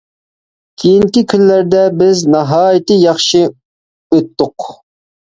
[0.83, 3.47] كېيىنكى كۈنلەردە بىز ناھايىتى ياخشى
[4.21, 4.73] ئۆتتۇق.